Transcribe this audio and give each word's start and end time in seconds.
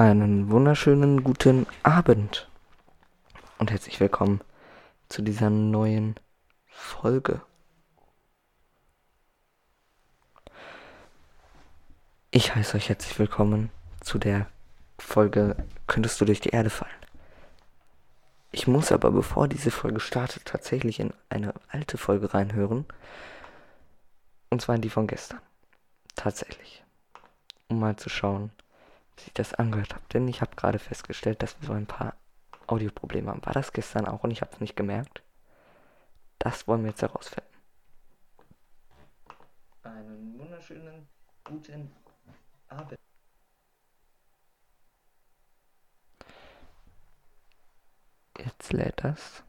Einen 0.00 0.50
wunderschönen 0.50 1.22
guten 1.22 1.66
Abend 1.82 2.48
und 3.58 3.70
herzlich 3.70 4.00
willkommen 4.00 4.40
zu 5.10 5.20
dieser 5.20 5.50
neuen 5.50 6.14
Folge. 6.68 7.42
Ich 12.30 12.54
heiße 12.54 12.78
euch 12.78 12.88
herzlich 12.88 13.18
willkommen 13.18 13.68
zu 14.00 14.16
der 14.16 14.46
Folge 14.98 15.54
Könntest 15.86 16.18
du 16.18 16.24
durch 16.24 16.40
die 16.40 16.48
Erde 16.48 16.70
fallen? 16.70 16.90
Ich 18.52 18.66
muss 18.66 18.92
aber, 18.92 19.10
bevor 19.10 19.48
diese 19.48 19.70
Folge 19.70 20.00
startet, 20.00 20.46
tatsächlich 20.46 20.98
in 20.98 21.12
eine 21.28 21.52
alte 21.68 21.98
Folge 21.98 22.32
reinhören. 22.32 22.86
Und 24.48 24.62
zwar 24.62 24.76
in 24.76 24.80
die 24.80 24.88
von 24.88 25.06
gestern. 25.06 25.40
Tatsächlich. 26.16 26.82
Um 27.68 27.78
mal 27.78 27.96
zu 27.96 28.08
schauen, 28.08 28.50
wie 29.22 29.28
ich 29.28 29.34
das 29.34 29.54
angehört 29.54 29.94
habe. 29.94 30.04
Denn 30.12 30.28
ich 30.28 30.40
habe 30.40 30.56
gerade 30.56 30.78
festgestellt, 30.78 31.42
dass 31.42 31.60
wir 31.60 31.66
so 31.68 31.72
ein 31.72 31.86
paar 31.86 32.14
Audioprobleme 32.66 33.30
haben. 33.30 33.44
War 33.44 33.52
das 33.52 33.72
gestern 33.72 34.06
auch 34.06 34.24
und 34.24 34.30
ich 34.30 34.40
habe 34.40 34.52
es 34.52 34.60
nicht 34.60 34.76
gemerkt? 34.76 35.22
Das 36.38 36.66
wollen 36.66 36.82
wir 36.82 36.90
jetzt 36.90 37.02
herausfinden. 37.02 37.50
Einen 39.82 40.38
wunderschönen 40.38 41.08
guten 41.44 41.92
Abend. 42.68 42.98
Jetzt 48.38 48.72
lädt 48.72 49.04
das. 49.04 49.42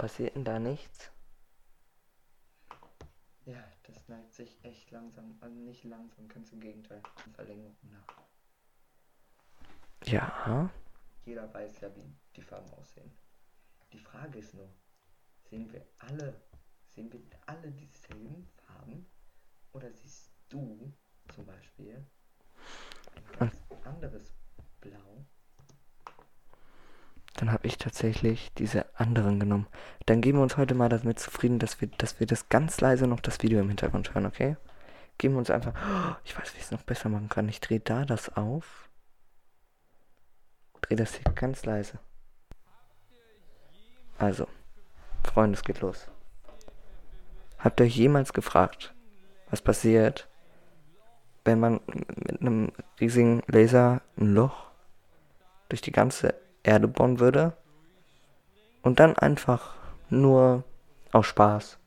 Passiert 0.00 0.34
denn 0.34 0.44
da 0.44 0.58
nichts? 0.58 1.12
Ja, 3.44 3.62
das 3.82 4.08
neigt 4.08 4.32
sich 4.32 4.58
echt 4.64 4.90
langsam, 4.90 5.36
also 5.42 5.54
nicht 5.60 5.84
langsam, 5.84 6.26
ganz 6.26 6.52
im 6.52 6.60
Gegenteil, 6.60 7.02
Verlängerung 7.34 7.76
nach. 7.82 8.06
Ja. 10.06 10.70
Jeder 11.26 11.52
weiß 11.52 11.80
ja, 11.80 11.94
wie 11.94 12.16
die 12.34 12.40
Farben 12.40 12.70
aussehen. 12.70 13.12
Die 13.92 13.98
Frage 13.98 14.38
ist 14.38 14.54
nur, 14.54 14.70
sehen 15.50 15.70
wir 15.70 15.86
alle, 15.98 16.40
sehen 16.86 17.12
wir 17.12 17.20
alle 17.44 17.70
dieselben 17.70 18.48
Farben? 18.56 19.06
Oder 19.72 19.92
siehst 19.92 20.32
du 20.48 20.94
zum 21.34 21.44
Beispiel 21.44 22.02
ein 23.16 23.38
ganz 23.38 23.54
anderes 23.84 24.32
Blau 24.80 25.19
dann 27.40 27.52
habe 27.52 27.66
ich 27.66 27.78
tatsächlich 27.78 28.52
diese 28.58 28.84
anderen 28.98 29.40
genommen. 29.40 29.66
Dann 30.04 30.20
geben 30.20 30.38
wir 30.38 30.42
uns 30.42 30.58
heute 30.58 30.74
mal 30.74 30.90
damit 30.90 31.18
zufrieden, 31.18 31.58
dass 31.58 31.80
wir, 31.80 31.88
dass 31.88 32.20
wir 32.20 32.26
das 32.26 32.50
ganz 32.50 32.80
leise 32.82 33.06
noch 33.06 33.20
das 33.20 33.42
Video 33.42 33.60
im 33.60 33.68
Hintergrund 33.68 34.14
hören, 34.14 34.26
okay? 34.26 34.56
Geben 35.16 35.34
wir 35.34 35.38
uns 35.38 35.50
einfach. 35.50 35.72
Oh, 35.74 36.16
ich 36.24 36.38
weiß, 36.38 36.52
wie 36.52 36.58
ich 36.58 36.64
es 36.64 36.70
noch 36.70 36.82
besser 36.82 37.08
machen 37.08 37.30
kann. 37.30 37.48
Ich 37.48 37.60
drehe 37.60 37.80
da 37.80 38.04
das 38.04 38.36
auf. 38.36 38.90
Drehe 40.82 40.98
das 40.98 41.14
hier 41.14 41.32
ganz 41.34 41.64
leise. 41.64 41.98
Also, 44.18 44.46
Freunde, 45.24 45.56
es 45.56 45.64
geht 45.64 45.80
los. 45.80 46.08
Habt 47.58 47.80
ihr 47.80 47.86
euch 47.86 47.96
jemals 47.96 48.34
gefragt, 48.34 48.94
was 49.48 49.62
passiert, 49.62 50.28
wenn 51.46 51.58
man 51.58 51.80
mit 51.86 52.42
einem 52.42 52.72
riesigen 53.00 53.42
Laser 53.46 54.02
ein 54.18 54.34
Loch 54.34 54.66
durch 55.70 55.80
die 55.80 55.92
ganze 55.92 56.34
Erde 56.62 56.88
bauen 56.88 57.20
würde. 57.20 57.56
Und 58.82 59.00
dann 59.00 59.16
einfach 59.16 59.74
nur 60.08 60.64
aus 61.12 61.26
Spaß 61.26 61.78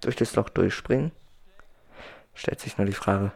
durch 0.00 0.16
das 0.16 0.34
Loch 0.34 0.48
durchspringen, 0.48 1.12
stellt 2.34 2.60
sich 2.60 2.78
nur 2.78 2.86
die 2.86 2.92
Frage, 2.92 3.32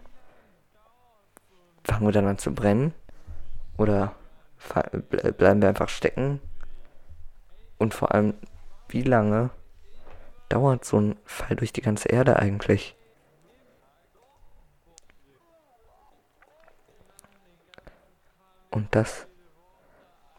fangen 1.84 2.06
wir 2.06 2.12
dann 2.12 2.26
an 2.26 2.38
zu 2.38 2.54
brennen? 2.54 2.94
Oder 3.76 4.14
bleiben 5.10 5.60
wir 5.60 5.68
einfach 5.68 5.88
stecken? 5.88 6.40
Und 7.78 7.92
vor 7.92 8.12
allem, 8.12 8.34
wie 8.88 9.02
lange 9.02 9.50
dauert 10.48 10.84
so 10.84 10.98
ein 11.00 11.16
Fall 11.24 11.56
durch 11.56 11.72
die 11.72 11.82
ganze 11.82 12.08
Erde 12.08 12.36
eigentlich? 12.36 12.96
Und 18.70 18.94
das 18.94 19.26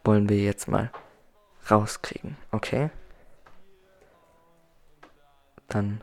wollen 0.06 0.30
wir 0.30 0.38
jetzt 0.38 0.68
mal 0.68 0.92
rauskriegen, 1.70 2.38
okay? 2.52 2.90
Dann 5.68 6.02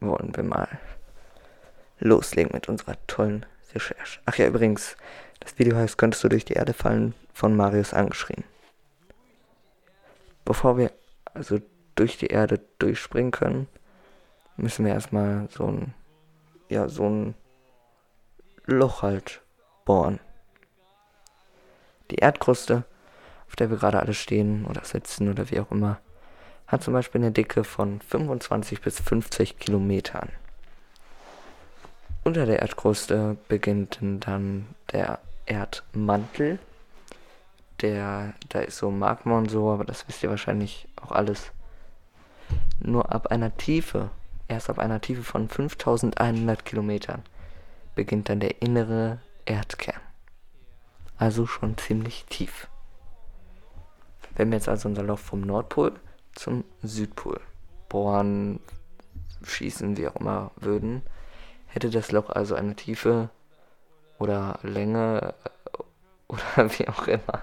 wollen 0.00 0.34
wir 0.34 0.42
mal 0.42 0.68
loslegen 1.98 2.52
mit 2.52 2.68
unserer 2.68 2.96
tollen 3.06 3.46
Recherche. 3.74 4.20
Ach 4.24 4.36
ja, 4.36 4.46
übrigens, 4.46 4.96
das 5.40 5.58
Video 5.58 5.76
heißt, 5.76 5.98
könntest 5.98 6.24
du 6.24 6.28
durch 6.28 6.44
die 6.44 6.54
Erde 6.54 6.72
fallen, 6.72 7.14
von 7.32 7.54
Marius 7.54 7.92
angeschrien. 7.92 8.44
Bevor 10.44 10.78
wir 10.78 10.90
also 11.34 11.60
durch 11.94 12.16
die 12.16 12.28
Erde 12.28 12.60
durchspringen 12.78 13.30
können, 13.30 13.68
müssen 14.56 14.84
wir 14.84 14.92
erstmal 14.92 15.48
so 15.50 15.66
ein, 15.66 15.94
ja, 16.68 16.88
so 16.88 17.08
ein 17.08 17.34
Loch 18.66 19.02
halt 19.02 19.42
bohren. 19.84 20.20
Die 22.10 22.16
Erdkruste 22.16 22.84
auf 23.48 23.56
der 23.56 23.70
wir 23.70 23.76
gerade 23.76 24.00
alle 24.00 24.14
stehen 24.14 24.64
oder 24.66 24.84
sitzen 24.84 25.30
oder 25.30 25.50
wie 25.50 25.60
auch 25.60 25.70
immer, 25.70 25.98
hat 26.66 26.82
zum 26.82 26.94
Beispiel 26.94 27.20
eine 27.20 27.32
Dicke 27.32 27.64
von 27.64 28.00
25 28.00 28.80
bis 28.80 28.98
50 29.00 29.58
Kilometern. 29.58 30.30
Unter 32.24 32.46
der 32.46 32.60
Erdkruste 32.60 33.36
beginnt 33.48 33.98
dann 34.00 34.66
der 34.92 35.18
Erdmantel. 35.44 36.58
Der, 37.82 38.32
da 38.48 38.60
ist 38.60 38.78
so 38.78 38.90
Magma 38.90 39.36
und 39.36 39.50
so, 39.50 39.70
aber 39.70 39.84
das 39.84 40.08
wisst 40.08 40.22
ihr 40.22 40.30
wahrscheinlich 40.30 40.88
auch 41.02 41.12
alles. 41.12 41.52
Nur 42.80 43.12
ab 43.12 43.26
einer 43.26 43.54
Tiefe, 43.56 44.10
erst 44.48 44.70
ab 44.70 44.78
einer 44.78 45.00
Tiefe 45.00 45.22
von 45.22 45.48
5100 45.48 46.64
Kilometern, 46.64 47.22
beginnt 47.94 48.30
dann 48.30 48.40
der 48.40 48.62
innere 48.62 49.18
Erdkern. 49.44 50.00
Also 51.18 51.46
schon 51.46 51.76
ziemlich 51.76 52.24
tief. 52.30 52.68
Wenn 54.36 54.50
wir 54.50 54.58
jetzt 54.58 54.68
also 54.68 54.88
unser 54.88 55.02
Loch 55.02 55.18
vom 55.18 55.40
Nordpol 55.40 55.94
zum 56.34 56.64
Südpol 56.82 57.40
bohren, 57.88 58.60
schießen, 59.42 59.96
wie 59.96 60.06
auch 60.08 60.16
immer 60.16 60.50
würden, 60.56 61.00
hätte 61.66 61.88
das 61.90 62.12
Loch 62.12 62.28
also 62.30 62.54
eine 62.54 62.74
Tiefe 62.74 63.30
oder 64.18 64.58
Länge 64.62 65.34
oder 66.28 66.42
wie 66.78 66.88
auch 66.88 67.06
immer. 67.06 67.42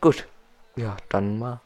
Gut, 0.00 0.26
ja, 0.76 0.96
dann 1.08 1.38
mal 1.38 1.60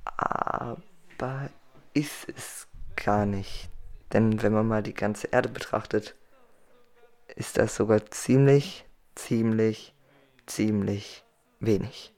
Aber 0.04 1.50
ist 1.94 2.28
es 2.28 2.66
gar 2.96 3.26
nicht. 3.26 3.70
Denn 4.12 4.42
wenn 4.42 4.52
man 4.52 4.66
mal 4.66 4.82
die 4.82 4.94
ganze 4.94 5.28
Erde 5.28 5.48
betrachtet, 5.48 6.16
ist 7.36 7.58
das 7.58 7.76
sogar 7.76 8.04
ziemlich 8.06 8.87
ziemlich 9.18 9.94
ziemlich 10.48 11.24
wenig. 11.60 12.12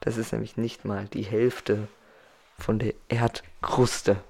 Das 0.00 0.16
ist 0.16 0.32
nämlich 0.32 0.56
nicht 0.56 0.84
mal 0.84 1.06
die 1.06 1.22
Hälfte 1.22 1.88
von 2.58 2.78
der 2.78 2.94
Erdkruste. 3.08 4.22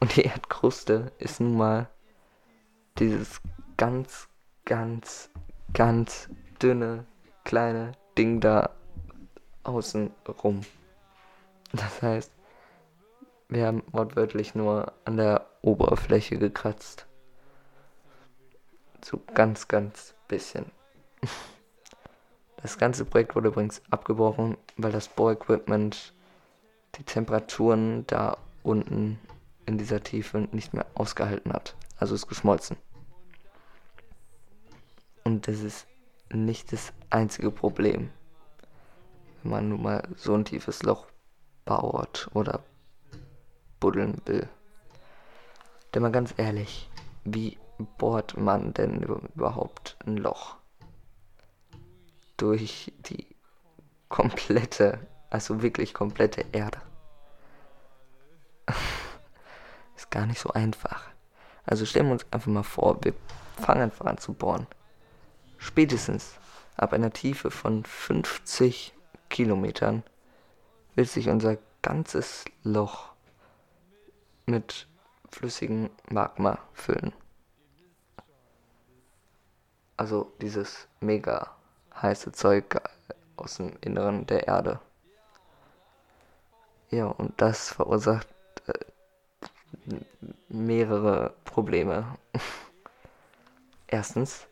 Und 0.00 0.14
die 0.16 0.22
Erdkruste 0.22 1.10
ist 1.18 1.40
nun 1.40 1.56
mal 1.56 1.88
dieses 2.98 3.40
ganz, 3.76 4.28
ganz, 4.64 5.30
ganz 5.72 6.28
dünne, 6.62 7.04
kleine 7.44 7.92
Ding 8.16 8.40
da 8.40 8.70
außen 9.64 10.10
rum. 10.42 10.60
Das 11.72 12.02
heißt, 12.02 12.32
wir 13.48 13.66
haben 13.66 13.82
wortwörtlich 13.92 14.54
nur 14.54 14.92
an 15.04 15.16
der 15.16 15.46
Oberfläche 15.62 16.38
gekratzt. 16.38 17.07
So 19.04 19.20
ganz, 19.34 19.68
ganz 19.68 20.14
bisschen. 20.26 20.70
Das 22.60 22.78
ganze 22.78 23.04
Projekt 23.04 23.36
wurde 23.36 23.48
übrigens 23.48 23.82
abgebrochen, 23.90 24.56
weil 24.76 24.92
das 24.92 25.08
Bohrequipment 25.08 26.12
die 26.96 27.04
Temperaturen 27.04 28.06
da 28.06 28.36
unten 28.62 29.18
in 29.66 29.78
dieser 29.78 30.02
Tiefe 30.02 30.48
nicht 30.52 30.74
mehr 30.74 30.86
ausgehalten 30.94 31.52
hat. 31.52 31.76
Also 31.98 32.14
ist 32.14 32.26
geschmolzen. 32.26 32.76
Und 35.24 35.46
das 35.46 35.60
ist 35.60 35.86
nicht 36.32 36.72
das 36.72 36.92
einzige 37.10 37.50
Problem, 37.50 38.10
wenn 39.42 39.52
man 39.52 39.68
nun 39.68 39.82
mal 39.82 40.02
so 40.16 40.34
ein 40.34 40.44
tiefes 40.44 40.82
Loch 40.82 41.06
baut 41.64 42.28
oder 42.34 42.62
buddeln 43.78 44.20
will. 44.24 44.48
Denn 45.94 46.02
mal 46.02 46.12
ganz 46.12 46.34
ehrlich, 46.36 46.90
wie 47.24 47.58
bohrt 47.78 48.36
man 48.36 48.74
denn 48.74 49.02
überhaupt 49.02 49.96
ein 50.06 50.16
Loch? 50.16 50.56
Durch 52.36 52.92
die 53.00 53.26
komplette, 54.08 55.06
also 55.30 55.62
wirklich 55.62 55.94
komplette 55.94 56.44
Erde. 56.52 56.80
Ist 59.96 60.10
gar 60.10 60.26
nicht 60.26 60.40
so 60.40 60.50
einfach. 60.50 61.08
Also 61.64 61.84
stellen 61.84 62.06
wir 62.06 62.12
uns 62.12 62.26
einfach 62.30 62.46
mal 62.46 62.62
vor, 62.62 62.98
wir 63.02 63.14
fangen 63.60 63.82
einfach 63.82 64.06
an 64.06 64.18
zu 64.18 64.32
bohren. 64.32 64.66
Spätestens 65.58 66.34
ab 66.76 66.92
einer 66.92 67.12
Tiefe 67.12 67.50
von 67.50 67.84
50 67.84 68.94
Kilometern 69.28 70.04
wird 70.94 71.08
sich 71.08 71.28
unser 71.28 71.58
ganzes 71.82 72.44
Loch 72.62 73.12
mit 74.46 74.88
flüssigem 75.30 75.90
Magma 76.08 76.58
füllen. 76.72 77.12
Also 79.98 80.32
dieses 80.40 80.86
mega 81.00 81.50
heiße 82.00 82.30
Zeug 82.30 82.80
aus 83.36 83.56
dem 83.56 83.76
Inneren 83.80 84.26
der 84.26 84.46
Erde. 84.46 84.78
Ja, 86.90 87.06
und 87.06 87.40
das 87.40 87.72
verursacht 87.72 88.28
äh, 88.68 89.96
mehrere 90.48 91.34
Probleme. 91.44 92.16
Erstens, 93.88 94.46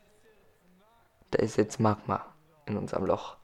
da 1.31 1.39
ist 1.39 1.57
jetzt 1.57 1.79
Magma 1.79 2.27
in 2.67 2.77
unserem 2.77 3.07
Loch. 3.07 3.37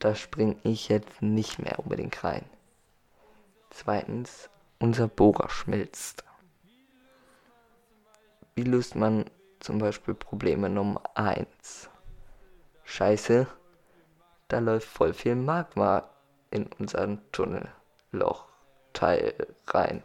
Da 0.00 0.16
springe 0.16 0.56
ich 0.64 0.88
jetzt 0.88 1.22
nicht 1.22 1.60
mehr 1.60 1.78
unbedingt 1.78 2.24
rein. 2.24 2.44
Zweitens, 3.70 4.50
unser 4.80 5.06
Bohrer 5.06 5.50
schmilzt. 5.50 6.24
Wie 8.56 8.64
löst 8.64 8.96
man 8.96 9.30
zum 9.60 9.78
Beispiel 9.78 10.14
Probleme 10.14 10.68
Nummer 10.68 11.02
1? 11.14 11.88
Scheiße, 12.84 13.46
da 14.48 14.58
läuft 14.58 14.88
voll 14.88 15.14
viel 15.14 15.36
Magma 15.36 16.10
in 16.50 16.66
unseren 16.78 17.20
Tunnellochteil 17.30 19.46
rein. 19.68 20.02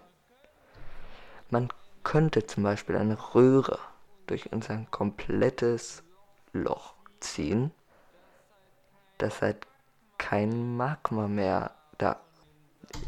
Man 1.50 1.70
könnte 2.04 2.46
zum 2.46 2.64
Beispiel 2.64 2.98
eine 2.98 3.18
Röhre 3.34 3.80
durch 4.28 4.52
unser 4.52 4.78
komplettes 4.92 6.04
Loch 6.54 6.94
ziehen, 7.20 7.72
dass 9.18 9.42
halt 9.42 9.66
kein 10.18 10.78
Magma 10.78 11.28
mehr 11.28 11.72
da 11.98 12.20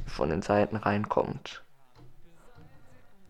von 0.06 0.30
den 0.30 0.42
Seiten 0.42 0.76
reinkommt. 0.76 1.64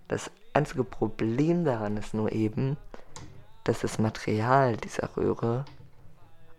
Das 0.08 0.32
einzige 0.58 0.84
Problem 0.84 1.64
daran 1.66 1.98
ist 1.98 2.14
nur 2.14 2.32
eben, 2.32 2.78
dass 3.64 3.82
das 3.82 4.00
Material 4.00 4.78
dieser 4.78 5.16
Röhre 5.16 5.66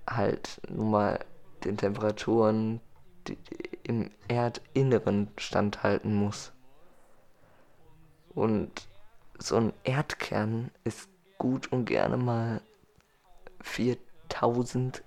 halt 0.08 0.60
nun 0.68 0.90
mal 0.90 1.24
den 1.64 1.76
Temperaturen 1.76 2.80
im 3.82 4.10
Erdinneren 4.28 5.28
standhalten 5.36 6.14
muss. 6.14 6.52
Und 8.34 8.88
so 9.38 9.56
ein 9.56 9.72
Erdkern 9.84 10.70
ist 10.84 11.08
gut 11.38 11.70
und 11.72 11.84
gerne 11.84 12.16
mal 12.16 12.60
4000 13.60 15.02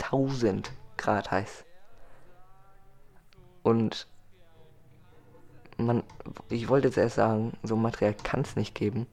1000 0.00 0.72
Grad 0.96 1.30
heiß. 1.30 1.64
Und 3.62 4.08
man, 5.86 6.02
ich 6.48 6.68
wollte 6.68 6.88
jetzt 6.88 6.96
erst 6.96 7.16
sagen, 7.16 7.52
so 7.62 7.74
ein 7.76 7.82
Material 7.82 8.14
kann 8.14 8.40
es 8.40 8.56
nicht 8.56 8.74
geben. 8.74 9.06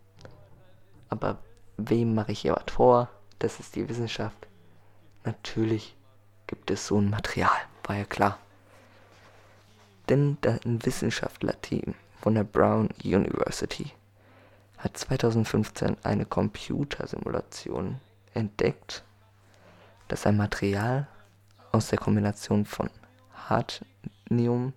Aber 1.09 1.37
wem 1.77 2.15
mache 2.15 2.31
ich 2.31 2.39
hier 2.39 2.53
was 2.55 2.73
vor? 2.73 3.09
Das 3.39 3.59
ist 3.59 3.75
die 3.75 3.87
Wissenschaft. 3.87 4.47
Natürlich 5.23 5.95
gibt 6.47 6.71
es 6.71 6.87
so 6.87 6.99
ein 6.99 7.09
Material, 7.09 7.57
war 7.83 7.95
ja 7.95 8.05
klar. 8.05 8.37
Denn 10.09 10.37
ein 10.45 10.85
Wissenschaftler-Team 10.85 11.93
von 12.21 12.35
der 12.35 12.45
Brown 12.45 12.89
University 13.03 13.91
hat 14.77 14.97
2015 14.97 15.97
eine 16.03 16.25
Computersimulation 16.25 17.99
entdeckt, 18.33 19.03
das 20.07 20.25
ein 20.25 20.37
Material 20.37 21.07
aus 21.71 21.89
der 21.89 21.99
Kombination 21.99 22.65
von 22.65 22.89
Hardnium, 23.33 24.73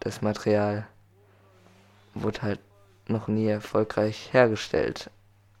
das 0.00 0.20
Material 0.20 0.86
wurde 2.12 2.42
halt 2.42 2.60
noch 3.08 3.28
nie 3.28 3.46
erfolgreich 3.46 4.34
hergestellt. 4.34 5.10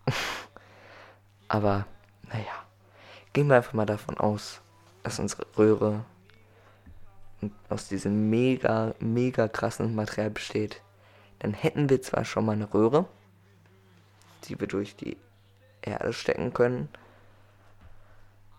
Aber 1.48 1.86
naja, 2.24 2.52
gehen 3.32 3.46
wir 3.46 3.56
einfach 3.56 3.72
mal 3.72 3.86
davon 3.86 4.18
aus, 4.18 4.60
dass 5.04 5.18
unsere 5.18 5.46
Röhre 5.56 6.04
aus 7.70 7.88
diesem 7.88 8.28
mega, 8.28 8.94
mega 9.00 9.48
krassen 9.48 9.94
Material 9.94 10.28
besteht. 10.28 10.82
Dann 11.38 11.54
hätten 11.54 11.88
wir 11.88 12.02
zwar 12.02 12.26
schon 12.26 12.44
mal 12.44 12.52
eine 12.52 12.74
Röhre, 12.74 13.06
die 14.44 14.58
wir 14.60 14.66
durch 14.66 14.96
die 14.96 15.16
Erde 15.82 16.12
stecken 16.12 16.52
können, 16.52 16.88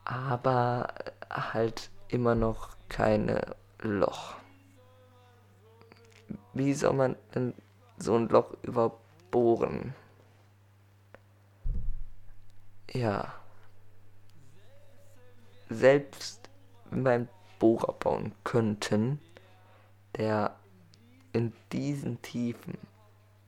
aber 0.05 0.93
halt 1.29 1.89
immer 2.09 2.35
noch 2.35 2.75
keine 2.89 3.55
Loch. 3.81 4.35
Wie 6.53 6.73
soll 6.73 6.93
man 6.93 7.15
denn 7.33 7.53
so 7.97 8.15
ein 8.15 8.29
Loch 8.29 8.53
überhaupt 8.61 9.01
bohren? 9.31 9.95
Ja. 12.91 13.33
Selbst 15.69 16.49
wenn 16.91 17.03
wir 17.03 17.11
einen 17.11 17.29
Bohrer 17.57 17.93
bauen 17.93 18.33
könnten, 18.43 19.19
der 20.15 20.55
in 21.31 21.53
diesen 21.71 22.21
Tiefen 22.21 22.77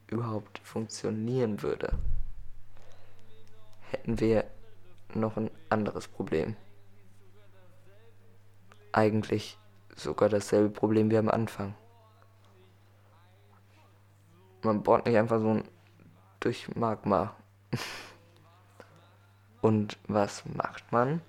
überhaupt 0.08 0.58
funktionieren 0.58 1.62
würde, 1.62 1.96
hätten 3.96 4.20
wir 4.20 4.44
noch 5.14 5.36
ein 5.36 5.50
anderes 5.70 6.06
Problem. 6.06 6.54
Eigentlich 8.92 9.58
sogar 9.94 10.28
dasselbe 10.28 10.68
Problem 10.68 11.10
wie 11.10 11.16
am 11.16 11.30
Anfang. 11.30 11.74
Man 14.62 14.82
bohrt 14.82 15.06
nicht 15.06 15.16
einfach 15.16 15.40
so 15.40 15.62
durch 16.40 16.74
Magma. 16.76 17.34
Und 19.62 19.98
was 20.06 20.44
macht 20.44 20.92
man, 20.92 21.22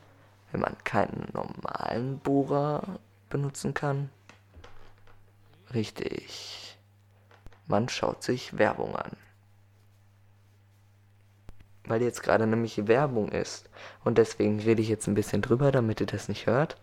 wenn 0.51 0.62
man 0.62 0.77
keinen 0.83 1.29
normalen 1.33 2.19
Bohrer 2.19 3.00
benutzen 3.29 3.74
kann? 3.74 4.09
Richtig. 5.74 6.77
Man 7.67 7.88
schaut 7.89 8.24
sich 8.24 8.57
Werbung 8.57 8.95
an. 8.95 9.12
Weil 11.88 12.01
jetzt 12.01 12.22
gerade 12.22 12.46
nämlich 12.46 12.88
Werbung 12.88 13.29
ist. 13.29 13.70
Und 14.03 14.17
deswegen 14.17 14.60
rede 14.60 14.82
ich 14.82 14.89
jetzt 14.89 15.08
ein 15.08 15.15
bisschen 15.15 15.41
drüber, 15.41 15.72
damit 15.72 16.01
ihr 16.01 16.08
das 16.08 16.27
nicht 16.27 16.46
hört. 16.46 16.77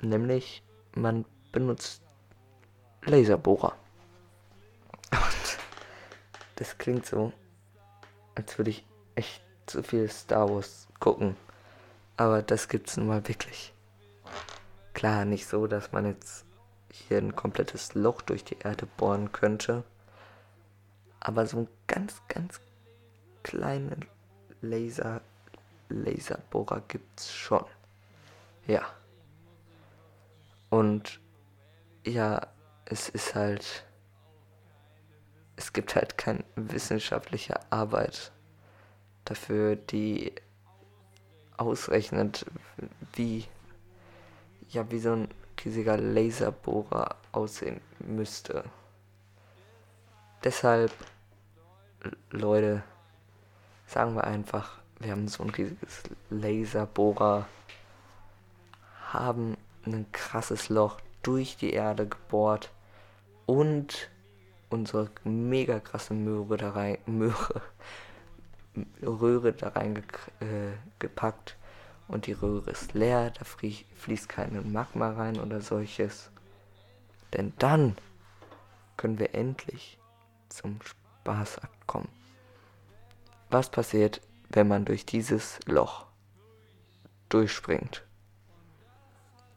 Nämlich, 0.00 0.62
man 0.94 1.24
benutzt 1.52 2.02
Laserbohrer. 3.04 3.74
Und 5.12 5.58
das 6.56 6.78
klingt 6.78 7.06
so, 7.06 7.32
als 8.34 8.58
würde 8.58 8.70
ich 8.70 8.86
echt 9.14 9.42
zu 9.66 9.82
viel 9.82 10.08
Star 10.08 10.48
Wars 10.48 10.88
gucken. 10.98 11.36
Aber 12.16 12.42
das 12.42 12.68
gibt's 12.68 12.96
nun 12.96 13.08
mal 13.08 13.26
wirklich. 13.28 13.74
Klar, 14.94 15.26
nicht 15.26 15.46
so, 15.46 15.66
dass 15.66 15.92
man 15.92 16.06
jetzt 16.06 16.46
hier 16.90 17.18
ein 17.18 17.36
komplettes 17.36 17.94
Loch 17.94 18.22
durch 18.22 18.44
die 18.44 18.58
Erde 18.58 18.86
bohren 18.96 19.32
könnte. 19.32 19.84
Aber 21.20 21.46
so 21.46 21.58
ein 21.58 21.68
ganz, 21.96 22.20
ganz 22.28 22.60
kleinen 23.42 24.04
Laser, 24.60 25.22
Laserbohrer 25.88 26.82
gibt's 26.88 27.32
schon. 27.32 27.64
Ja. 28.66 28.82
Und 30.68 31.20
ja, 32.04 32.48
es 32.84 33.08
ist 33.08 33.34
halt, 33.34 33.86
es 35.56 35.72
gibt 35.72 35.94
halt 35.96 36.18
keine 36.18 36.44
wissenschaftliche 36.54 37.54
Arbeit 37.72 38.30
dafür, 39.24 39.76
die 39.76 40.34
ausrechnet, 41.56 42.44
wie, 43.14 43.46
ja, 44.68 44.90
wie 44.90 44.98
so 44.98 45.12
ein 45.12 45.28
riesiger 45.64 45.96
Laserbohrer 45.96 47.16
aussehen 47.32 47.80
müsste. 48.00 48.64
Deshalb, 50.44 50.92
Leute, 52.30 52.82
sagen 53.86 54.14
wir 54.14 54.24
einfach, 54.24 54.78
wir 54.98 55.12
haben 55.12 55.28
so 55.28 55.42
ein 55.42 55.50
riesiges 55.50 56.02
Laserbohrer, 56.30 57.46
haben 59.10 59.56
ein 59.84 60.06
krasses 60.12 60.68
Loch 60.68 61.00
durch 61.22 61.56
die 61.56 61.70
Erde 61.70 62.06
gebohrt 62.06 62.70
und 63.46 64.10
unsere 64.70 65.10
mega 65.24 65.80
krasse 65.80 66.14
Möhre 66.14 66.56
da 66.56 66.70
rein, 66.70 66.98
Möhre, 67.06 67.62
Röhre 69.02 69.52
da 69.52 69.68
reingepackt 69.68 71.50
äh, 71.50 72.12
und 72.12 72.26
die 72.26 72.32
Röhre 72.32 72.70
ist 72.70 72.94
leer, 72.94 73.30
da 73.30 73.44
fließt 73.44 74.28
kein 74.28 74.72
Magma 74.72 75.10
rein 75.10 75.40
oder 75.40 75.60
solches. 75.60 76.30
Denn 77.32 77.52
dann 77.58 77.96
können 78.96 79.18
wir 79.18 79.34
endlich 79.34 79.98
zum 80.48 80.78
Spaßakt 81.26 81.88
kommen. 81.88 82.08
Was 83.50 83.68
passiert, 83.68 84.20
wenn 84.48 84.68
man 84.68 84.84
durch 84.84 85.06
dieses 85.06 85.58
Loch 85.66 86.06
durchspringt? 87.28 88.04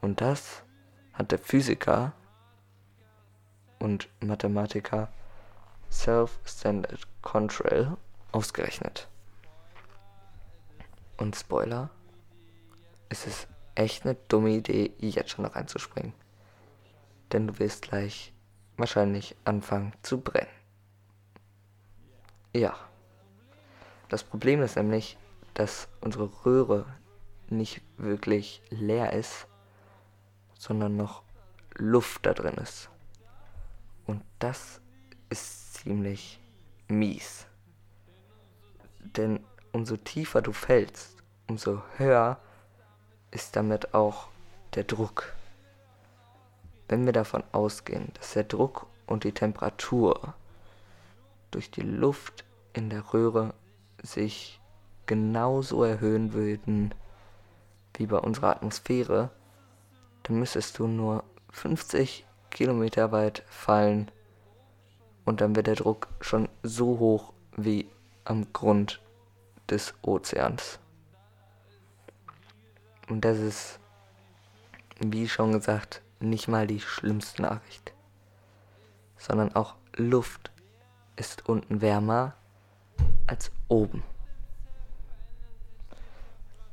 Und 0.02 0.20
das 0.20 0.64
hat 1.14 1.32
der 1.32 1.38
Physiker 1.38 2.14
und 3.78 4.10
Mathematiker 4.20 5.10
Self-Standard 5.92 7.08
Control 7.22 7.98
ausgerechnet. 8.32 9.08
Und 11.18 11.36
Spoiler, 11.36 11.92
es 13.10 13.28
ist 13.28 13.48
echt 13.76 14.06
eine 14.06 14.16
dumme 14.28 14.52
Idee, 14.52 14.94
jetzt 15.00 15.32
schon 15.32 15.46
reinzuspringen. 15.46 16.14
Denn 17.32 17.46
du 17.46 17.60
wirst 17.60 17.84
gleich 17.84 18.34
wahrscheinlich 18.78 19.36
anfangen 19.46 19.94
zu 20.02 20.20
brennen. 20.20 20.59
Ja. 22.54 22.76
Das 24.10 24.24
Problem 24.24 24.62
ist 24.62 24.76
nämlich, 24.76 25.18
dass 25.54 25.88
unsere 26.02 26.30
Röhre 26.46 26.86
nicht 27.50 27.82
wirklich 27.98 28.62
leer 28.70 29.14
ist, 29.14 29.48
sondern 30.58 30.96
noch 30.96 31.24
Luft 31.76 32.26
da 32.26 32.34
drin 32.34 32.56
ist. 32.56 32.90
Und 34.06 34.24
das 34.40 34.82
ist 35.30 35.76
ziemlich 35.76 36.40
mies. 36.88 37.46
Denn 39.00 39.46
umso 39.72 39.98
tiefer 39.98 40.42
du 40.42 40.52
fällst, 40.52 41.18
umso 41.48 41.84
höher 41.98 42.40
ist 43.32 43.56
damit 43.56 43.94
auch 43.94 44.30
der 44.74 44.84
Druck. 44.84 45.34
Wenn 46.88 47.06
wir 47.06 47.14
davon 47.14 47.44
ausgehen, 47.52 48.12
dass 48.16 48.34
der 48.34 48.44
Druck 48.44 48.88
und 49.06 49.24
die 49.24 49.32
Temperatur 49.32 50.34
durch 51.52 51.72
die 51.72 51.82
Luft 51.82 52.46
in 52.74 52.90
der 52.90 53.14
Röhre 53.14 53.54
sich 54.02 54.60
genauso 55.06 55.84
erhöhen 55.84 56.34
würden 56.34 56.94
wie 57.96 58.06
bei 58.06 58.18
unserer 58.18 58.52
Atmosphäre, 58.52 59.30
dann 60.24 60.40
müsstest 60.40 60.80
du 60.80 60.88
nur 60.88 61.24
50 61.52 62.26
Kilometer 62.50 63.12
weit 63.12 63.44
fallen 63.48 64.12
und 65.26 65.42
dann 65.42 65.56
wird 65.56 65.68
der 65.68 65.76
Druck 65.76 66.08
schon 66.22 66.48
so 66.64 67.00
hoch 67.00 67.34
wie 67.58 67.90
am 68.24 68.52
Grund 68.54 69.02
des 69.70 69.94
Ozeans. 70.02 70.80
Und 73.10 73.26
das 73.26 73.40
ist, 73.40 73.80
wie 75.00 75.28
schon 75.28 75.52
gesagt, 75.52 76.02
nicht 76.20 76.48
mal 76.48 76.68
die 76.68 76.80
schlimmste 76.80 77.42
Nachricht, 77.42 77.94
sondern 79.18 79.56
auch 79.56 79.76
Luft 79.96 80.52
ist 81.20 81.48
unten 81.48 81.82
wärmer 81.82 82.34
als 83.28 83.52
oben. 83.68 84.04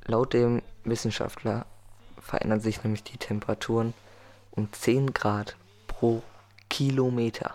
Laut 0.05 0.33
dem 0.33 0.63
Wissenschaftler 0.85 1.67
verändern 2.21 2.61
sich 2.61 2.83
nämlich 2.83 3.03
die 3.03 3.19
Temperaturen 3.19 3.93
um 4.53 4.73
10 4.73 5.13
Grad 5.13 5.57
pro 5.89 6.23
Kilometer. 6.71 7.55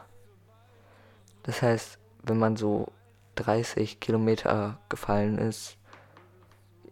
Das 1.44 1.62
heißt, 1.62 1.98
wenn 2.24 2.38
man 2.38 2.58
so 2.58 2.92
30 3.36 4.00
Kilometer 4.00 4.78
gefallen 4.90 5.38
ist, 5.38 5.78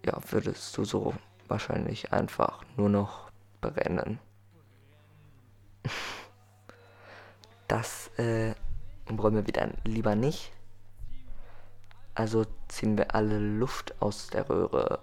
ja, 0.06 0.18
würdest 0.30 0.76
du 0.78 0.86
so 0.86 1.14
wahrscheinlich 1.48 2.14
einfach 2.14 2.64
nur 2.78 2.90
noch 2.90 3.30
brennen. 3.62 4.20
Das 7.68 8.08
äh, 8.18 8.56
wollen 9.10 9.36
wir 9.36 9.48
wieder 9.48 9.70
lieber 9.86 10.16
nicht. 10.16 10.52
Also 12.16 12.46
ziehen 12.68 12.98
wir 12.98 13.16
alle 13.16 13.40
Luft 13.40 14.02
aus 14.02 14.28
der 14.28 14.50
Röhre 14.50 15.00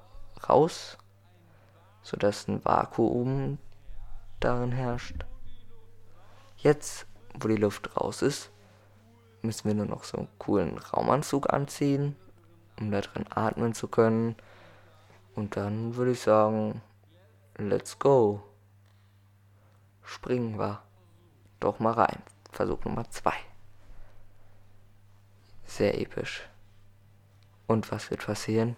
raus 0.48 0.98
sodass 2.06 2.46
ein 2.46 2.64
Vakuum 2.64 3.58
darin 4.38 4.70
herrscht. 4.70 5.25
Jetzt, 6.56 7.06
wo 7.34 7.48
die 7.48 7.56
Luft 7.56 7.96
raus 7.96 8.22
ist, 8.22 8.50
müssen 9.42 9.66
wir 9.66 9.75
nur 9.75 9.86
noch 9.86 10.04
so 10.04 10.18
einen 10.18 10.28
coolen 10.38 10.78
Raumanzug 10.78 11.52
anziehen, 11.52 12.14
um 12.78 12.92
da 12.92 13.00
drin 13.00 13.26
atmen 13.28 13.75
zu 13.75 13.88
können. 13.88 14.36
Und 15.34 15.56
dann 15.56 15.96
würde 15.96 16.12
ich 16.12 16.20
sagen, 16.20 16.80
let's 17.56 17.98
go. 17.98 18.40
Springen 20.04 20.60
wir 20.60 20.80
doch 21.58 21.80
mal 21.80 21.92
rein. 21.92 22.22
Versuch 22.52 22.84
Nummer 22.84 23.10
2. 23.10 23.32
Sehr 25.66 26.00
episch. 26.00 26.49
Und 27.66 27.90
was 27.90 28.11
wird 28.11 28.25
passieren? 28.25 28.76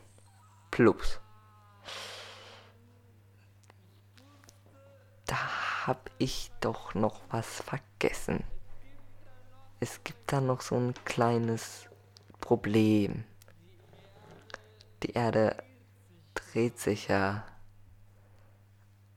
Plups. 0.70 1.20
habe 5.88 6.10
ich 6.18 6.50
doch 6.60 6.94
noch 6.94 7.22
was 7.30 7.62
vergessen. 7.62 8.44
Es 9.80 10.04
gibt 10.04 10.30
da 10.30 10.42
noch 10.42 10.60
so 10.60 10.74
ein 10.76 10.92
kleines 11.06 11.88
Problem. 12.42 13.24
Die 15.02 15.12
Erde 15.12 15.56
dreht 16.34 16.78
sich 16.78 17.08
ja 17.08 17.42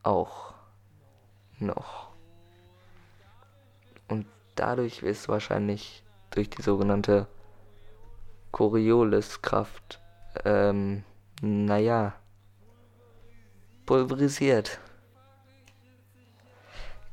auch 0.01 0.53
noch. 1.59 2.11
Und 4.07 4.25
dadurch 4.55 5.03
wirst 5.03 5.27
du 5.27 5.33
wahrscheinlich 5.33 6.05
durch 6.29 6.49
die 6.49 6.61
sogenannte 6.61 7.27
Corioliskraft, 8.51 10.01
ähm, 10.45 11.03
naja, 11.41 12.13
pulverisiert. 13.85 14.79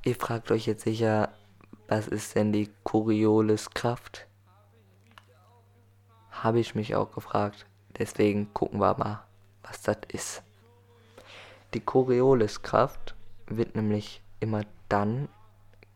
Ihr 0.05 0.15
fragt 0.15 0.51
euch 0.51 0.67
jetzt 0.67 0.85
sicher, 0.85 1.31
was 1.89 2.09
ist 2.09 2.35
denn 2.35 2.53
die 2.53 2.71
Corioliskraft? 2.85 4.27
Habe 6.31 6.61
ich 6.61 6.75
mich 6.75 6.95
auch 6.95 7.13
gefragt. 7.13 7.67
Deswegen 7.99 8.53
gucken 8.55 8.81
wir 8.81 8.97
mal, 8.97 9.25
was 9.63 9.83
das 9.83 9.99
ist. 10.09 10.43
Die 11.75 11.81
Corioliskraft 11.81 13.15
wird 13.47 13.75
nämlich 13.75 14.23
immer 14.41 14.63
dann 14.89 15.29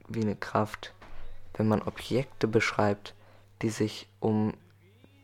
wie 0.08 0.22
eine 0.22 0.36
Kraft, 0.36 0.94
wenn 1.54 1.68
man 1.68 1.82
Objekte 1.82 2.48
beschreibt, 2.48 3.14
die 3.62 3.70
sich 3.70 4.08
um 4.20 4.54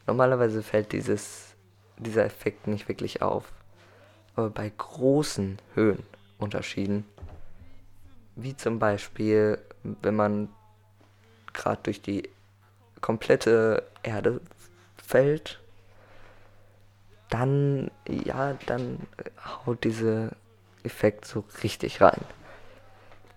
normalerweise 0.06 0.62
fällt 0.62 0.92
dieses, 0.92 1.54
dieser 1.98 2.24
Effekt 2.24 2.66
nicht 2.66 2.88
wirklich 2.88 3.22
auf. 3.22 3.52
Aber 4.34 4.50
bei 4.50 4.70
großen 4.76 5.58
Höhenunterschieden, 5.74 7.04
wie 8.36 8.56
zum 8.56 8.78
Beispiel, 8.78 9.58
wenn 9.82 10.16
man 10.16 10.48
gerade 11.52 11.82
durch 11.82 12.00
die 12.00 12.28
komplette 13.00 13.86
Erde 14.02 14.40
fällt, 14.96 15.60
dann, 17.28 17.90
ja, 18.06 18.54
dann 18.66 19.06
haut 19.44 19.84
dieser 19.84 20.30
Effekt 20.82 21.24
so 21.24 21.44
richtig 21.62 22.00
rein. 22.00 22.20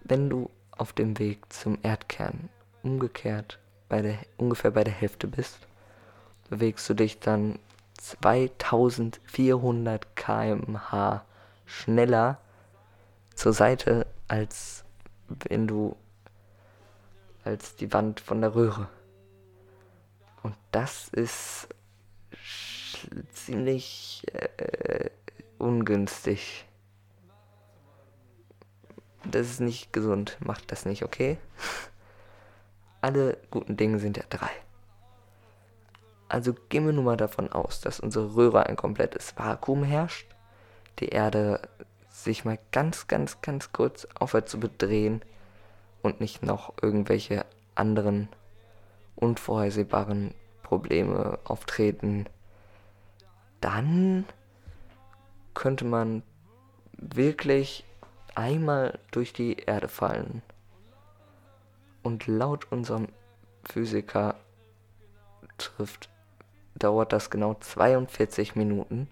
Wenn 0.04 0.30
du 0.30 0.50
auf 0.72 0.94
dem 0.94 1.18
Weg 1.20 1.52
zum 1.52 1.78
Erdkern 1.82 2.50
umgekehrt 2.84 3.60
bei 3.90 4.02
der, 4.02 4.18
ungefähr 4.38 4.72
bei 4.72 4.84
der 4.84 4.94
Hälfte 4.94 5.28
bist, 5.28 5.60
bewegst 6.50 6.90
du 6.90 6.94
dich 6.94 7.20
dann 7.20 7.60
2400 7.98 10.16
km/h 10.16 11.26
schneller 11.66 12.40
zur 13.34 13.54
Seite, 13.54 14.06
als 14.28 14.84
wenn 15.28 15.68
du 15.68 15.96
als 17.44 17.76
die 17.76 17.92
Wand 17.94 18.20
von 18.20 18.42
der 18.42 18.56
Röhre. 18.56 18.88
Und 20.44 20.56
das 20.72 21.10
ist 21.10 21.68
ziemlich 23.34 24.24
äh, 24.34 25.10
ungünstig. 25.58 26.66
Das 29.24 29.50
ist 29.50 29.60
nicht 29.60 29.94
gesund. 29.94 30.38
Macht 30.40 30.72
das 30.72 30.86
nicht, 30.86 31.04
okay? 31.04 31.38
Alle 33.06 33.38
guten 33.52 33.78
Dinge 33.78 34.00
sind 34.00 34.18
ja 34.18 34.24
drei. 34.28 34.50
Also 36.28 36.56
gehen 36.70 36.88
wir 36.88 36.92
nun 36.92 37.06
mal 37.06 37.18
davon 37.18 37.52
aus, 37.52 37.80
dass 37.80 38.00
unsere 38.00 38.36
Röhre 38.36 38.66
ein 38.66 38.76
komplettes 38.76 39.38
Vakuum 39.38 39.84
herrscht, 39.84 40.26
die 40.98 41.10
Erde 41.10 41.60
sich 42.10 42.46
mal 42.46 42.58
ganz, 42.72 43.06
ganz, 43.06 43.42
ganz 43.42 43.72
kurz 43.72 44.08
aufhört 44.20 44.50
zu 44.50 44.60
bedrehen 44.60 45.22
und 46.02 46.20
nicht 46.20 46.42
noch 46.42 46.74
irgendwelche 46.82 47.46
anderen 47.76 48.28
unvorhersehbaren 49.16 50.34
Probleme 50.64 51.38
auftreten, 51.44 52.26
dann 53.62 54.26
könnte 55.54 55.86
man 55.86 56.24
wirklich 56.94 57.86
einmal 58.34 58.98
durch 59.12 59.32
die 59.32 59.58
Erde 59.58 59.90
fallen. 59.90 60.42
Und 62.06 62.28
laut 62.28 62.72
unserem 62.72 63.08
Physiker 63.64 64.36
trifft, 65.58 66.08
dauert 66.76 67.12
das 67.12 67.32
genau 67.32 67.56
42 67.56 68.56
Minuten, 68.56 69.10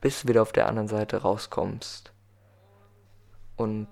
bis 0.00 0.22
du 0.22 0.28
wieder 0.28 0.42
auf 0.42 0.50
der 0.50 0.66
anderen 0.66 0.88
Seite 0.88 1.18
rauskommst. 1.18 2.12
Und 3.54 3.86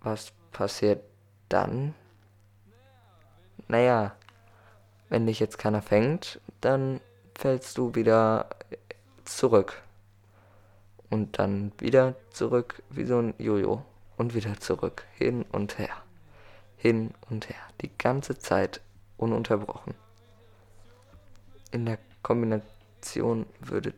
was 0.00 0.32
passiert 0.52 1.02
dann? 1.48 1.96
Naja, 3.66 4.14
wenn 5.08 5.26
dich 5.26 5.40
jetzt 5.40 5.58
keiner 5.58 5.82
fängt, 5.82 6.40
dann 6.60 7.00
fällst 7.34 7.76
du 7.76 7.96
wieder 7.96 8.50
zurück. 9.24 9.82
Und 11.10 11.40
dann 11.40 11.72
wieder 11.78 12.14
zurück 12.30 12.84
wie 12.88 13.04
so 13.04 13.18
ein 13.18 13.34
Jojo. 13.38 13.84
Und 14.16 14.36
wieder 14.36 14.60
zurück. 14.60 15.06
Hin 15.16 15.44
und 15.50 15.76
her. 15.80 16.07
Hin 16.78 17.12
und 17.28 17.50
her. 17.50 17.60
Die 17.82 17.90
ganze 17.96 18.38
Zeit 18.38 18.80
ununterbrochen. 19.18 19.94
In 21.70 21.84
der 21.84 21.98
Kombination 22.22 23.46
würde 23.60 23.92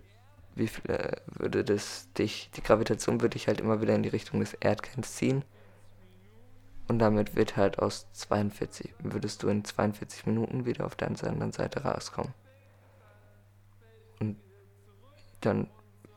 wie 0.56 0.66
viel, 0.66 0.90
äh, 0.90 1.16
würde 1.26 1.62
das 1.64 2.12
dich, 2.18 2.50
die 2.56 2.62
Gravitation 2.62 3.20
würde 3.20 3.34
dich 3.34 3.46
halt 3.46 3.60
immer 3.60 3.80
wieder 3.80 3.94
in 3.94 4.02
die 4.02 4.08
Richtung 4.08 4.40
des 4.40 4.54
Erdkerns 4.54 5.14
ziehen. 5.14 5.44
Und 6.88 6.98
damit 6.98 7.36
wird 7.36 7.56
halt 7.56 7.78
aus 7.78 8.08
42, 8.14 8.92
würdest 8.98 9.44
du 9.44 9.48
in 9.48 9.64
42 9.64 10.26
Minuten 10.26 10.66
wieder 10.66 10.84
auf 10.84 10.96
der 10.96 11.06
anderen 11.08 11.52
Seite 11.52 11.84
rauskommen. 11.84 12.34
Und 14.18 14.36
dann 15.40 15.68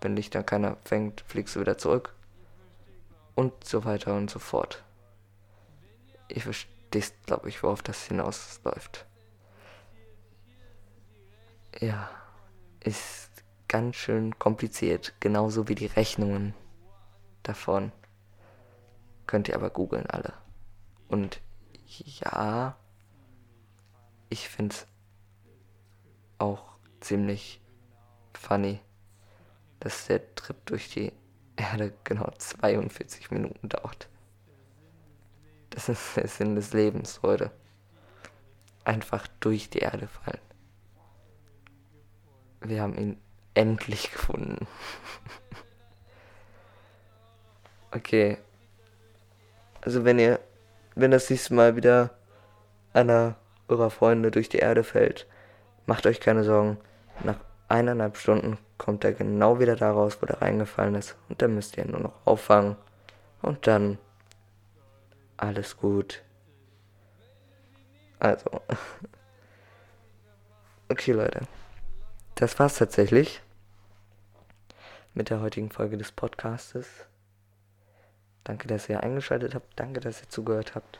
wenn 0.03 0.15
dich 0.15 0.29
dann 0.29 0.45
keiner 0.45 0.77
fängt, 0.83 1.21
fliegst 1.21 1.55
du 1.55 1.61
wieder 1.61 1.77
zurück. 1.77 2.13
Und 3.35 3.63
so 3.63 3.85
weiter 3.85 4.15
und 4.15 4.29
so 4.29 4.39
fort. 4.39 4.83
Ich 6.33 6.43
verstehst, 6.43 7.15
glaube 7.25 7.49
ich, 7.49 7.63
worauf 7.63 7.81
das 7.81 8.03
hinausläuft. 8.05 9.05
Ja, 11.79 12.09
ist 12.79 13.29
ganz 13.67 13.95
schön 13.95 14.37
kompliziert, 14.37 15.13
genauso 15.19 15.67
wie 15.67 15.75
die 15.75 15.87
Rechnungen 15.87 16.53
davon. 17.43 17.91
Könnt 19.25 19.47
ihr 19.47 19.55
aber 19.55 19.69
googeln 19.69 20.07
alle. 20.07 20.33
Und 21.07 21.41
ja, 21.85 22.75
ich 24.29 24.49
finde 24.49 24.75
es 24.75 24.87
auch 26.37 26.63
ziemlich 26.99 27.61
funny 28.33 28.79
dass 29.83 30.07
der 30.07 30.33
Trip 30.35 30.55
durch 30.65 30.89
die 30.89 31.11
Erde 31.57 31.93
genau 32.05 32.31
42 32.37 33.31
Minuten 33.31 33.67
dauert. 33.67 34.07
Das 35.73 35.89
ist 35.89 36.15
der 36.15 36.27
Sinn 36.27 36.55
des 36.55 36.71
Lebens, 36.71 37.19
Leute. 37.23 37.49
Einfach 38.85 39.27
durch 39.39 39.71
die 39.71 39.79
Erde 39.79 40.07
fallen. 40.07 40.39
Wir 42.61 42.81
haben 42.81 42.95
ihn 42.95 43.17
endlich 43.55 44.11
gefunden. 44.11 44.67
okay. 47.91 48.37
Also 49.81 50.05
wenn 50.05 50.19
ihr, 50.19 50.39
wenn 50.95 51.11
das 51.11 51.29
nächste 51.29 51.55
Mal 51.55 51.75
wieder 51.75 52.11
einer 52.93 53.35
eurer 53.67 53.89
Freunde 53.89 54.29
durch 54.29 54.49
die 54.49 54.59
Erde 54.59 54.83
fällt, 54.83 55.27
macht 55.87 56.05
euch 56.05 56.19
keine 56.19 56.43
Sorgen. 56.43 56.77
Nach 57.23 57.37
eineinhalb 57.67 58.17
Stunden 58.17 58.59
kommt 58.77 59.03
er 59.03 59.13
genau 59.13 59.59
wieder 59.59 59.75
da 59.75 59.91
raus, 59.91 60.19
wo 60.21 60.27
er 60.27 60.41
reingefallen 60.41 60.95
ist. 60.95 61.15
Und 61.29 61.41
dann 61.41 61.55
müsst 61.55 61.77
ihr 61.77 61.85
ihn 61.85 61.91
nur 61.91 62.01
noch 62.01 62.13
auffangen. 62.25 62.75
Und 63.41 63.65
dann 63.65 63.97
alles 65.43 65.77
gut. 65.77 66.23
Also. 68.19 68.49
Okay, 70.89 71.13
Leute. 71.13 71.47
Das 72.35 72.59
war's 72.59 72.77
tatsächlich 72.77 73.41
mit 75.15 75.31
der 75.31 75.41
heutigen 75.41 75.71
Folge 75.71 75.97
des 75.97 76.11
Podcastes. 76.11 77.07
Danke, 78.43 78.67
dass 78.67 78.89
ihr 78.89 79.01
eingeschaltet 79.01 79.55
habt. 79.55 79.79
Danke, 79.79 80.01
dass 80.01 80.21
ihr 80.21 80.29
zugehört 80.29 80.75
habt. 80.75 80.99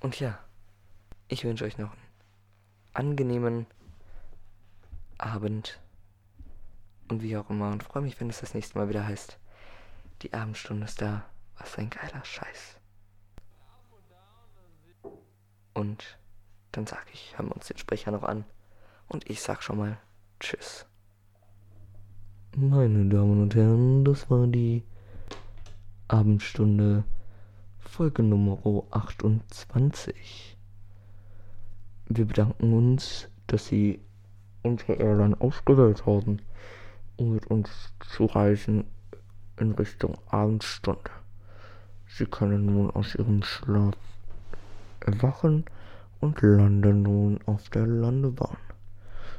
Und 0.00 0.18
ja, 0.18 0.40
ich 1.28 1.44
wünsche 1.44 1.64
euch 1.64 1.78
noch 1.78 1.92
einen 1.92 3.10
angenehmen 3.10 3.66
Abend 5.18 5.78
und 7.08 7.22
wie 7.22 7.36
auch 7.36 7.50
immer 7.50 7.70
und 7.70 7.84
freue 7.84 8.02
mich, 8.02 8.18
wenn 8.18 8.30
es 8.30 8.40
das 8.40 8.54
nächste 8.54 8.78
Mal 8.78 8.88
wieder 8.88 9.06
heißt. 9.06 9.38
Die 10.22 10.32
Abendstunde 10.32 10.86
ist 10.86 11.00
da. 11.00 11.24
Was 11.58 11.78
ein 11.78 11.90
geiler 11.90 12.24
Scheiß. 12.24 12.76
Und 15.76 16.18
dann 16.72 16.86
sag 16.86 17.06
ich, 17.12 17.36
hören 17.36 17.48
wir 17.48 17.54
uns 17.54 17.66
den 17.66 17.76
Sprecher 17.76 18.10
noch 18.10 18.22
an. 18.22 18.44
Und 19.08 19.28
ich 19.28 19.42
sag 19.42 19.62
schon 19.62 19.76
mal 19.76 19.98
Tschüss. 20.40 20.86
Meine 22.56 23.04
Damen 23.10 23.42
und 23.42 23.54
Herren, 23.54 24.02
das 24.02 24.30
war 24.30 24.46
die 24.46 24.84
Abendstunde 26.08 27.04
Folge 27.78 28.22
Nummer 28.22 28.58
28. 28.90 30.56
Wir 32.06 32.24
bedanken 32.24 32.72
uns, 32.72 33.28
dass 33.46 33.66
Sie 33.66 34.00
unsere 34.62 34.94
Airline 34.94 35.38
ausgewählt 35.42 36.06
haben, 36.06 36.40
um 37.16 37.34
mit 37.34 37.48
uns 37.48 37.92
zu 38.14 38.24
reisen 38.24 38.84
in 39.60 39.72
Richtung 39.72 40.16
Abendstunde. 40.28 41.10
Sie 42.06 42.24
können 42.24 42.64
nun 42.64 42.90
aus 42.90 43.14
Ihrem 43.14 43.42
Schlaf 43.42 43.94
erwachen 45.06 45.64
und 46.20 46.40
landen 46.42 47.02
nun 47.02 47.38
auf 47.46 47.68
der 47.70 47.86
Landebahn. 47.86 48.56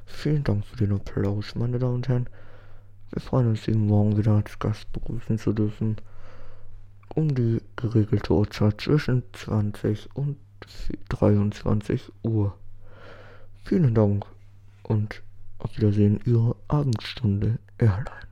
Vielen 0.05 0.43
Dank 0.43 0.65
für 0.65 0.77
den 0.77 0.93
Applaus, 0.93 1.55
meine 1.55 1.79
Damen 1.79 1.95
und 1.95 2.07
Herren. 2.07 2.29
Wir 3.11 3.21
freuen 3.21 3.49
uns, 3.49 3.63
Sie 3.63 3.73
morgen 3.73 4.17
wieder 4.17 4.33
als 4.33 4.57
Gast 4.59 4.91
begrüßen 4.93 5.37
zu 5.37 5.53
dürfen. 5.53 5.97
Um 7.15 7.33
die 7.33 7.61
geregelte 7.75 8.33
Uhrzeit 8.33 8.81
zwischen 8.81 9.23
20 9.33 10.15
und 10.15 10.37
23 11.09 12.11
Uhr. 12.23 12.55
Vielen 13.63 13.93
Dank 13.93 14.25
und 14.83 15.21
auf 15.59 15.75
Wiedersehen, 15.77 16.19
Ihre 16.25 16.55
Abendstunde 16.67 17.59
Airline. 17.77 18.26